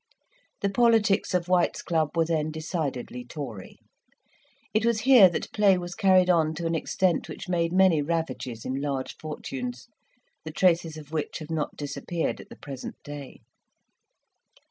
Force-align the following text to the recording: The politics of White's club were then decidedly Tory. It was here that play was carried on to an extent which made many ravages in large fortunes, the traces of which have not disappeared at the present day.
The 0.61 0.69
politics 0.71 1.35
of 1.35 1.47
White's 1.47 1.83
club 1.83 2.17
were 2.17 2.25
then 2.25 2.49
decidedly 2.49 3.23
Tory. 3.23 3.77
It 4.73 4.83
was 4.83 5.01
here 5.01 5.29
that 5.29 5.53
play 5.53 5.77
was 5.77 5.93
carried 5.93 6.27
on 6.27 6.55
to 6.55 6.65
an 6.65 6.73
extent 6.73 7.29
which 7.29 7.47
made 7.47 7.71
many 7.71 8.01
ravages 8.01 8.65
in 8.65 8.81
large 8.81 9.15
fortunes, 9.17 9.89
the 10.43 10.49
traces 10.51 10.97
of 10.97 11.11
which 11.11 11.37
have 11.37 11.51
not 11.51 11.75
disappeared 11.77 12.41
at 12.41 12.49
the 12.49 12.55
present 12.57 12.95
day. 13.03 13.41